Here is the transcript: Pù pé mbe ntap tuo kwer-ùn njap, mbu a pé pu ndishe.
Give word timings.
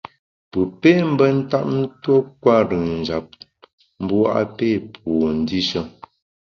Pù 0.51 0.59
pé 0.79 0.91
mbe 1.11 1.25
ntap 1.39 1.67
tuo 2.03 2.17
kwer-ùn 2.41 2.83
njap, 3.01 3.25
mbu 4.01 4.17
a 4.37 4.39
pé 4.57 4.67
pu 4.93 5.11
ndishe. 5.39 5.81